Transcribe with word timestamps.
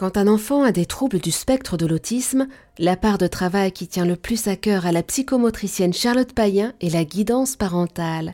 Quand 0.00 0.16
un 0.16 0.28
enfant 0.28 0.62
a 0.62 0.72
des 0.72 0.86
troubles 0.86 1.18
du 1.18 1.30
spectre 1.30 1.76
de 1.76 1.84
l'autisme, 1.84 2.48
la 2.78 2.96
part 2.96 3.18
de 3.18 3.26
travail 3.26 3.70
qui 3.70 3.86
tient 3.86 4.06
le 4.06 4.16
plus 4.16 4.48
à 4.48 4.56
cœur 4.56 4.86
à 4.86 4.92
la 4.92 5.02
psychomotricienne 5.02 5.92
Charlotte 5.92 6.32
Payen 6.32 6.72
est 6.80 6.88
la 6.88 7.04
guidance 7.04 7.54
parentale. 7.54 8.32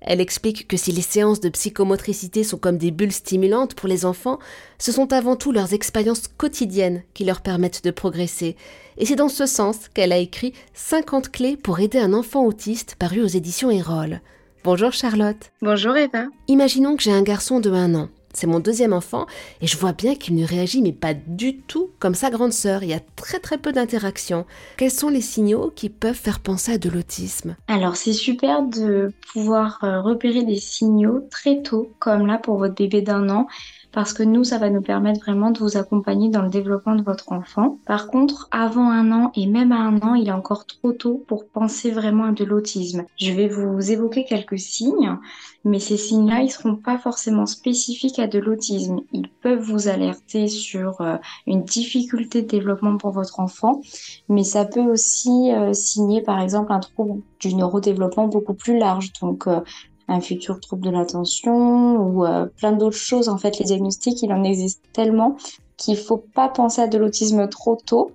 Elle 0.00 0.20
explique 0.20 0.68
que 0.68 0.76
si 0.76 0.92
les 0.92 1.02
séances 1.02 1.40
de 1.40 1.48
psychomotricité 1.48 2.44
sont 2.44 2.56
comme 2.56 2.78
des 2.78 2.92
bulles 2.92 3.10
stimulantes 3.10 3.74
pour 3.74 3.88
les 3.88 4.04
enfants, 4.04 4.38
ce 4.78 4.92
sont 4.92 5.12
avant 5.12 5.34
tout 5.34 5.50
leurs 5.50 5.72
expériences 5.72 6.28
quotidiennes 6.28 7.02
qui 7.14 7.24
leur 7.24 7.40
permettent 7.40 7.82
de 7.82 7.90
progresser. 7.90 8.54
Et 8.96 9.04
c'est 9.04 9.16
dans 9.16 9.28
ce 9.28 9.46
sens 9.46 9.88
qu'elle 9.88 10.12
a 10.12 10.18
écrit 10.18 10.52
50 10.74 11.32
clés 11.32 11.56
pour 11.56 11.80
aider 11.80 11.98
un 11.98 12.12
enfant 12.12 12.44
autiste 12.44 12.94
paru 12.94 13.22
aux 13.22 13.26
éditions 13.26 13.72
Erol. 13.72 14.20
Bonjour 14.62 14.92
Charlotte. 14.92 15.50
Bonjour 15.62 15.96
Eva. 15.96 16.26
Imaginons 16.46 16.94
que 16.94 17.02
j'ai 17.02 17.10
un 17.12 17.22
garçon 17.22 17.58
de 17.58 17.72
1 17.72 17.96
an. 17.96 18.08
C'est 18.38 18.46
mon 18.46 18.60
deuxième 18.60 18.92
enfant 18.92 19.26
et 19.60 19.66
je 19.66 19.76
vois 19.76 19.90
bien 19.90 20.14
qu'il 20.14 20.36
ne 20.36 20.46
réagit 20.46 20.80
mais 20.80 20.92
pas 20.92 21.12
du 21.12 21.56
tout 21.56 21.90
comme 21.98 22.14
sa 22.14 22.30
grande 22.30 22.52
sœur. 22.52 22.84
Il 22.84 22.88
y 22.88 22.94
a 22.94 23.00
très 23.16 23.40
très 23.40 23.58
peu 23.58 23.72
d'interaction. 23.72 24.46
Quels 24.76 24.92
sont 24.92 25.08
les 25.08 25.22
signaux 25.22 25.72
qui 25.74 25.88
peuvent 25.88 26.14
faire 26.14 26.38
penser 26.38 26.74
à 26.74 26.78
de 26.78 26.88
l'autisme? 26.88 27.56
Alors 27.66 27.96
c'est 27.96 28.12
super 28.12 28.62
de 28.62 29.10
pouvoir 29.32 29.80
euh, 29.82 30.00
repérer 30.00 30.44
des 30.44 30.60
signaux 30.60 31.26
très 31.32 31.62
tôt, 31.62 31.90
comme 31.98 32.28
là 32.28 32.38
pour 32.38 32.58
votre 32.58 32.76
bébé 32.76 33.02
d'un 33.02 33.28
an 33.28 33.48
parce 33.92 34.12
que 34.12 34.22
nous, 34.22 34.44
ça 34.44 34.58
va 34.58 34.70
nous 34.70 34.82
permettre 34.82 35.20
vraiment 35.20 35.50
de 35.50 35.58
vous 35.58 35.76
accompagner 35.76 36.28
dans 36.28 36.42
le 36.42 36.50
développement 36.50 36.94
de 36.94 37.02
votre 37.02 37.32
enfant. 37.32 37.78
Par 37.86 38.08
contre, 38.08 38.48
avant 38.50 38.90
un 38.90 39.12
an 39.12 39.32
et 39.34 39.46
même 39.46 39.72
à 39.72 39.78
un 39.78 39.98
an, 40.00 40.14
il 40.14 40.28
est 40.28 40.32
encore 40.32 40.66
trop 40.66 40.92
tôt 40.92 41.24
pour 41.26 41.46
penser 41.46 41.90
vraiment 41.90 42.24
à 42.24 42.32
de 42.32 42.44
l'autisme. 42.44 43.04
Je 43.16 43.32
vais 43.32 43.48
vous 43.48 43.90
évoquer 43.90 44.24
quelques 44.24 44.58
signes, 44.58 45.16
mais 45.64 45.78
ces 45.78 45.96
signes-là, 45.96 46.42
ils 46.42 46.50
seront 46.50 46.76
pas 46.76 46.98
forcément 46.98 47.46
spécifiques 47.46 48.18
à 48.18 48.26
de 48.26 48.38
l'autisme. 48.38 49.00
Ils 49.12 49.28
peuvent 49.28 49.62
vous 49.62 49.88
alerter 49.88 50.48
sur 50.48 51.00
euh, 51.00 51.16
une 51.46 51.64
difficulté 51.64 52.42
de 52.42 52.48
développement 52.48 52.96
pour 52.98 53.10
votre 53.10 53.40
enfant, 53.40 53.80
mais 54.28 54.44
ça 54.44 54.64
peut 54.64 54.80
aussi 54.80 55.52
euh, 55.52 55.72
signer 55.72 56.22
par 56.22 56.40
exemple 56.40 56.72
un 56.72 56.80
trouble 56.80 57.22
du 57.40 57.54
neurodéveloppement 57.54 58.28
beaucoup 58.28 58.54
plus 58.54 58.78
large. 58.78 59.12
Euh, 59.22 59.60
un 60.08 60.20
futur 60.20 60.58
trouble 60.60 60.82
de 60.82 60.90
l'attention 60.90 61.96
ou 61.96 62.24
euh, 62.24 62.46
plein 62.46 62.72
d'autres 62.72 62.96
choses. 62.96 63.28
En 63.28 63.38
fait, 63.38 63.58
les 63.58 63.66
diagnostics, 63.66 64.22
il 64.22 64.32
en 64.32 64.42
existe 64.42 64.82
tellement 64.92 65.36
qu'il 65.76 65.96
faut 65.96 66.16
pas 66.16 66.48
penser 66.48 66.82
à 66.82 66.88
de 66.88 66.98
l'autisme 66.98 67.48
trop 67.48 67.76
tôt, 67.76 68.10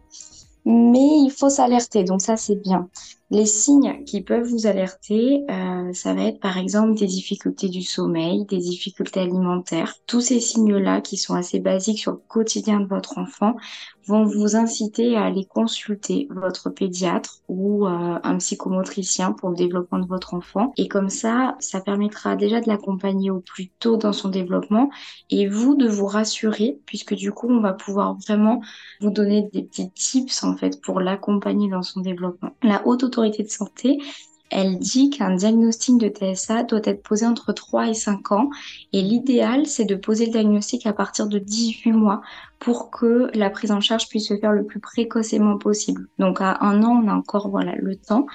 mais 0.66 1.20
il 1.26 1.32
faut 1.32 1.50
s'alerter. 1.50 2.04
Donc 2.04 2.22
ça, 2.22 2.38
c'est 2.38 2.56
bien. 2.56 2.90
Les 3.34 3.48
signes 3.48 4.04
qui 4.06 4.22
peuvent 4.22 4.48
vous 4.48 4.68
alerter, 4.68 5.44
euh, 5.50 5.92
ça 5.94 6.14
va 6.14 6.26
être 6.26 6.40
par 6.40 6.60
exemple 6.60 6.94
des 6.94 7.08
difficultés 7.08 7.68
du 7.68 7.82
sommeil, 7.82 8.46
des 8.46 8.60
difficultés 8.60 9.22
alimentaires. 9.22 9.96
Tous 10.06 10.22
ces 10.22 10.40
signes-là 10.40 11.02
qui 11.02 11.18
sont 11.18 11.34
assez 11.34 11.60
basiques 11.60 11.98
sur 11.98 12.12
le 12.12 12.22
quotidien 12.28 12.80
de 12.80 12.86
votre 12.86 13.18
enfant 13.18 13.56
vont 14.06 14.26
vous 14.26 14.56
inciter 14.56 15.16
à 15.16 15.24
aller 15.24 15.46
consulter 15.46 16.28
votre 16.30 16.70
pédiatre 16.70 17.40
ou 17.48 17.88
euh, 17.88 18.20
un 18.22 18.38
psychomotricien 18.38 19.32
pour 19.32 19.50
le 19.50 19.56
développement 19.56 20.00
de 20.00 20.08
votre 20.08 20.34
enfant. 20.34 20.74
Et 20.78 20.88
comme 20.88 21.10
ça, 21.10 21.56
ça 21.60 21.80
permettra 21.82 22.36
déjà 22.36 22.62
de 22.62 22.68
l'accompagner 22.68 23.32
au 23.32 23.40
plus 23.40 23.70
tôt 23.80 23.98
dans 23.98 24.14
son 24.14 24.30
développement 24.30 24.90
et 25.30 25.48
vous 25.48 25.76
de 25.76 25.88
vous 25.88 26.06
rassurer 26.06 26.80
puisque 26.86 27.16
du 27.16 27.32
coup, 27.32 27.48
on 27.50 27.62
va 27.62 27.74
pouvoir 27.74 28.16
vraiment 28.16 28.62
vous 29.02 29.10
donner 29.10 29.50
des 29.54 29.64
petits 29.64 29.90
tips 29.92 30.44
en 30.44 30.53
fait 30.56 30.82
pour 30.82 31.00
l'accompagner 31.00 31.70
dans 31.70 31.84
son 31.84 32.02
développement. 32.02 32.52
La 32.62 32.86
haute 32.88 33.04
autorité 33.04 33.44
de 33.44 33.50
santé, 33.50 34.00
elle 34.50 34.78
dit 34.78 35.10
qu'un 35.10 35.36
diagnostic 35.36 35.98
de 35.98 36.10
TSA 36.10 36.64
doit 36.64 36.82
être 36.84 37.02
posé 37.02 37.26
entre 37.26 37.54
3 37.54 37.88
et 37.90 37.94
5 37.96 38.32
ans 38.32 38.50
et 38.92 39.02
l'idéal 39.02 39.66
c'est 39.66 39.86
de 39.86 39.96
poser 39.96 40.28
le 40.28 40.32
diagnostic 40.32 40.86
à 40.86 40.94
partir 40.94 41.28
de 41.28 41.40
18 41.40 41.92
mois 41.92 42.22
pour 42.60 42.92
que 42.92 43.32
la 43.34 43.50
prise 43.50 43.72
en 43.72 43.82
charge 43.82 44.08
puisse 44.10 44.28
se 44.28 44.38
faire 44.38 44.52
le 44.52 44.64
plus 44.64 44.80
précocement 44.80 45.58
possible. 45.58 46.08
Donc 46.20 46.40
à 46.40 46.64
un 46.64 46.84
an, 46.84 47.02
on 47.04 47.08
a 47.08 47.14
encore 47.14 47.50
voilà 47.50 47.74
le 47.76 47.96
temps. 47.96 48.28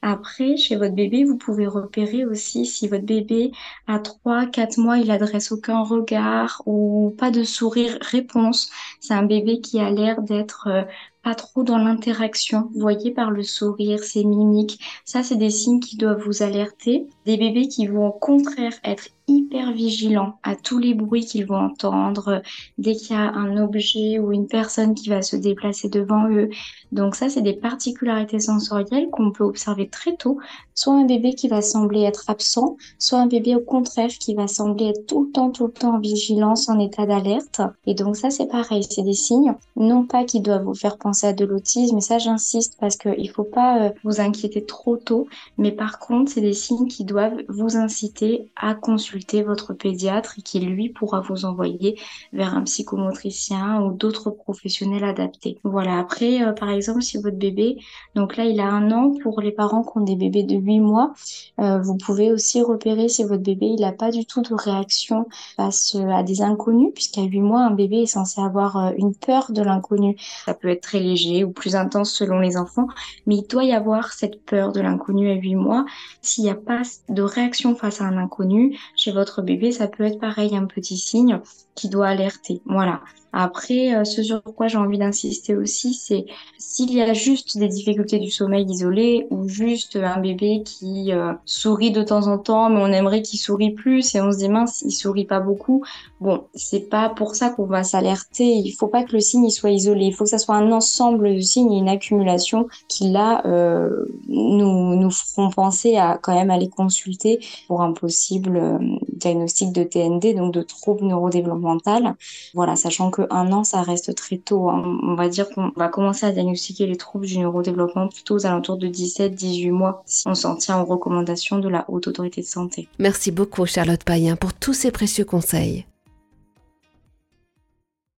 Après, 0.00 0.56
chez 0.56 0.76
votre 0.76 0.94
bébé, 0.94 1.24
vous 1.24 1.36
pouvez 1.36 1.66
repérer 1.66 2.24
aussi 2.24 2.66
si 2.66 2.86
votre 2.86 3.04
bébé 3.04 3.50
à 3.88 3.98
3, 3.98 4.46
4 4.46 4.78
mois, 4.78 4.98
il 4.98 5.10
adresse 5.10 5.50
aucun 5.50 5.82
regard 5.82 6.62
ou 6.66 7.14
pas 7.18 7.32
de 7.32 7.42
sourire 7.42 7.98
réponse. 8.00 8.70
C'est 9.00 9.14
un 9.14 9.24
bébé 9.24 9.60
qui 9.60 9.80
a 9.80 9.90
l'air 9.90 10.22
d'être 10.22 10.68
euh, 10.68 10.82
pas 11.22 11.34
trop 11.34 11.62
dans 11.62 11.78
l'interaction. 11.78 12.68
Vous 12.72 12.80
voyez 12.80 13.10
par 13.10 13.30
le 13.30 13.42
sourire, 13.42 14.02
ses 14.02 14.24
mimiques. 14.24 14.80
Ça, 15.04 15.22
c'est 15.22 15.36
des 15.36 15.50
signes 15.50 15.80
qui 15.80 15.96
doivent 15.96 16.22
vous 16.24 16.42
alerter. 16.42 17.06
Des 17.26 17.36
bébés 17.36 17.68
qui 17.68 17.86
vont 17.86 18.08
au 18.08 18.12
contraire 18.12 18.74
être 18.84 19.08
hyper 19.26 19.72
vigilants 19.72 20.38
à 20.42 20.56
tous 20.56 20.78
les 20.78 20.94
bruits 20.94 21.26
qu'ils 21.26 21.44
vont 21.44 21.58
entendre 21.58 22.40
dès 22.78 22.94
qu'il 22.94 23.14
y 23.14 23.18
a 23.18 23.30
un 23.30 23.62
objet 23.62 24.18
ou 24.18 24.32
une 24.32 24.46
personne 24.46 24.94
qui 24.94 25.10
va 25.10 25.20
se 25.20 25.36
déplacer 25.36 25.90
devant 25.90 26.30
eux. 26.30 26.48
Donc 26.92 27.14
ça, 27.14 27.28
c'est 27.28 27.42
des 27.42 27.52
particularités 27.52 28.40
sensorielles 28.40 29.10
qu'on 29.10 29.30
peut 29.30 29.44
observer 29.44 29.88
très 29.88 30.16
tôt. 30.16 30.38
Soit 30.74 30.94
un 30.94 31.04
bébé 31.04 31.34
qui 31.34 31.48
va 31.48 31.60
sembler 31.60 32.04
être 32.04 32.30
absent, 32.30 32.78
soit 32.98 33.18
un 33.18 33.26
bébé 33.26 33.54
au 33.54 33.60
contraire 33.60 34.08
qui 34.08 34.34
va 34.34 34.46
sembler 34.46 34.86
être 34.86 35.06
tout 35.06 35.24
le 35.24 35.30
temps, 35.30 35.50
tout 35.50 35.66
le 35.66 35.72
temps 35.72 35.96
en 35.96 36.00
vigilance, 36.00 36.70
en 36.70 36.78
état 36.78 37.04
d'alerte. 37.04 37.60
Et 37.86 37.92
donc 37.92 38.16
ça, 38.16 38.30
c'est 38.30 38.46
pareil, 38.46 38.82
c'est 38.88 39.02
des 39.02 39.12
signes, 39.12 39.54
non 39.76 40.06
pas 40.06 40.24
qui 40.24 40.40
doivent 40.40 40.64
vous 40.64 40.74
faire 40.74 40.96
penser 40.96 41.07
à 41.22 41.32
de 41.32 41.44
l'autisme, 41.44 41.98
et 41.98 42.00
ça 42.00 42.18
j'insiste 42.18 42.76
parce 42.78 42.96
qu'il 42.96 43.22
ne 43.22 43.28
faut 43.28 43.44
pas 43.44 43.82
euh, 43.82 43.90
vous 44.04 44.20
inquiéter 44.20 44.64
trop 44.64 44.96
tôt, 44.96 45.26
mais 45.56 45.72
par 45.72 45.98
contre, 45.98 46.30
c'est 46.32 46.40
des 46.40 46.52
signes 46.52 46.88
qui 46.88 47.04
doivent 47.04 47.42
vous 47.48 47.76
inciter 47.76 48.50
à 48.56 48.74
consulter 48.74 49.42
votre 49.42 49.72
pédiatre 49.74 50.36
qui 50.44 50.60
lui 50.60 50.90
pourra 50.90 51.20
vous 51.20 51.44
envoyer 51.44 51.98
vers 52.32 52.54
un 52.54 52.62
psychomotricien 52.62 53.82
ou 53.82 53.92
d'autres 53.92 54.30
professionnels 54.30 55.04
adaptés. 55.04 55.58
Voilà, 55.64 55.98
après, 55.98 56.42
euh, 56.42 56.52
par 56.52 56.70
exemple, 56.70 57.02
si 57.02 57.16
votre 57.16 57.36
bébé, 57.36 57.78
donc 58.14 58.36
là, 58.36 58.44
il 58.44 58.60
a 58.60 58.68
un 58.68 58.90
an, 58.92 59.14
pour 59.22 59.40
les 59.40 59.52
parents 59.52 59.82
qui 59.82 59.96
ont 59.96 60.02
des 60.02 60.16
bébés 60.16 60.42
de 60.42 60.56
8 60.56 60.80
mois, 60.80 61.12
euh, 61.60 61.80
vous 61.80 61.96
pouvez 61.96 62.32
aussi 62.32 62.62
repérer 62.62 63.08
si 63.08 63.24
votre 63.24 63.42
bébé, 63.42 63.66
il 63.66 63.80
n'a 63.80 63.92
pas 63.92 64.10
du 64.10 64.26
tout 64.26 64.42
de 64.42 64.54
réaction 64.54 65.26
face 65.56 65.96
à 66.12 66.22
des 66.22 66.42
inconnus, 66.42 66.90
puisqu'à 66.94 67.22
8 67.22 67.40
mois, 67.40 67.60
un 67.60 67.70
bébé 67.70 68.02
est 68.02 68.06
censé 68.06 68.40
avoir 68.40 68.92
une 68.96 69.14
peur 69.14 69.52
de 69.52 69.62
l'inconnu. 69.62 70.16
Ça 70.46 70.54
peut 70.54 70.68
être 70.68 70.82
très 70.82 70.97
léger 71.00 71.44
ou 71.44 71.50
plus 71.50 71.76
intense 71.76 72.12
selon 72.12 72.40
les 72.40 72.56
enfants, 72.56 72.88
mais 73.26 73.36
il 73.36 73.46
doit 73.46 73.64
y 73.64 73.72
avoir 73.72 74.12
cette 74.12 74.44
peur 74.44 74.72
de 74.72 74.80
l'inconnu 74.80 75.30
à 75.30 75.34
8 75.34 75.54
mois. 75.54 75.84
S'il 76.22 76.44
n'y 76.44 76.50
a 76.50 76.54
pas 76.54 76.82
de 77.08 77.22
réaction 77.22 77.74
face 77.74 78.00
à 78.00 78.04
un 78.04 78.16
inconnu, 78.16 78.78
chez 78.96 79.12
votre 79.12 79.42
bébé, 79.42 79.72
ça 79.72 79.88
peut 79.88 80.04
être 80.04 80.18
pareil, 80.18 80.56
un 80.56 80.66
petit 80.66 80.96
signe 80.96 81.40
qui 81.74 81.88
doit 81.88 82.08
alerter. 82.08 82.60
Voilà. 82.66 83.00
Après, 83.32 83.94
euh, 83.94 84.04
ce 84.04 84.22
sur 84.22 84.42
quoi 84.42 84.68
j'ai 84.68 84.78
envie 84.78 84.98
d'insister 84.98 85.54
aussi, 85.54 85.94
c'est 85.94 86.26
s'il 86.58 86.92
y 86.92 87.02
a 87.02 87.12
juste 87.12 87.58
des 87.58 87.68
difficultés 87.68 88.18
du 88.18 88.30
sommeil 88.30 88.64
isolées 88.68 89.26
ou 89.30 89.48
juste 89.48 89.96
un 89.96 90.18
bébé 90.20 90.62
qui 90.64 91.12
euh, 91.12 91.32
sourit 91.44 91.90
de 91.90 92.02
temps 92.02 92.26
en 92.26 92.38
temps, 92.38 92.70
mais 92.70 92.80
on 92.80 92.92
aimerait 92.92 93.22
qu'il 93.22 93.38
sourit 93.38 93.72
plus 93.72 94.14
et 94.14 94.20
on 94.20 94.32
se 94.32 94.38
dit 94.38 94.48
mince, 94.48 94.82
il 94.82 94.92
sourit 94.92 95.26
pas 95.26 95.40
beaucoup. 95.40 95.84
Bon, 96.20 96.44
c'est 96.54 96.88
pas 96.88 97.10
pour 97.10 97.36
ça 97.36 97.50
qu'on 97.50 97.66
va 97.66 97.84
s'alerter. 97.84 98.46
Il 98.46 98.72
faut 98.72 98.88
pas 98.88 99.04
que 99.04 99.12
le 99.12 99.20
signe 99.20 99.50
soit 99.50 99.70
isolé. 99.70 100.06
Il 100.06 100.14
faut 100.14 100.24
que 100.24 100.30
ça 100.30 100.38
soit 100.38 100.56
un 100.56 100.72
ensemble 100.72 101.34
de 101.34 101.40
signes 101.40 101.72
une 101.72 101.88
accumulation 101.88 102.68
qui 102.88 103.10
là 103.10 103.42
euh, 103.46 104.06
nous 104.28 104.96
nous 104.96 105.10
feront 105.10 105.50
penser 105.50 105.96
à 105.96 106.18
quand 106.20 106.34
même 106.34 106.50
aller 106.50 106.68
consulter 106.68 107.40
pour 107.66 107.82
un 107.82 107.92
possible 107.92 108.80
diagnostic 109.12 109.72
de 109.72 109.84
TND, 109.84 110.34
donc 110.34 110.54
de 110.54 110.62
troubles 110.62 111.04
neurodéveloppemental. 111.04 112.14
Voilà, 112.54 112.76
sachant 112.76 113.10
que 113.10 113.17
un 113.30 113.52
an, 113.52 113.64
ça 113.64 113.82
reste 113.82 114.14
très 114.14 114.38
tôt. 114.38 114.70
Hein. 114.70 114.98
On 115.02 115.14
va 115.14 115.28
dire 115.28 115.48
qu'on 115.50 115.72
va 115.76 115.88
commencer 115.88 116.26
à 116.26 116.32
diagnostiquer 116.32 116.86
les 116.86 116.96
troubles 116.96 117.26
du 117.26 117.38
neurodéveloppement 117.38 118.08
plutôt 118.08 118.36
aux 118.36 118.46
alentours 118.46 118.76
de 118.76 118.88
17-18 118.88 119.70
mois, 119.70 120.02
si 120.06 120.26
on 120.28 120.34
s'en 120.34 120.56
tient 120.56 120.80
aux 120.80 120.84
recommandations 120.84 121.58
de 121.58 121.68
la 121.68 121.84
Haute 121.88 122.06
Autorité 122.08 122.40
de 122.40 122.46
Santé. 122.46 122.88
Merci 122.98 123.30
beaucoup, 123.30 123.66
Charlotte 123.66 124.04
Payen, 124.04 124.36
pour 124.36 124.54
tous 124.54 124.74
ces 124.74 124.90
précieux 124.90 125.24
conseils. 125.24 125.86